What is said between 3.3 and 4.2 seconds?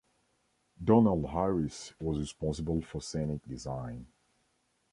design.